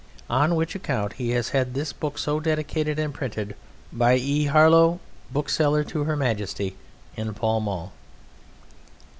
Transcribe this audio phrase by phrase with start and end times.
[0.31, 3.55] On which account he has this book so dedicated and printed
[3.93, 4.45] by E.
[4.45, 4.99] Harlow,
[5.31, 6.75] bookseller to Her Majesty,
[7.15, 7.93] in Pall Mall.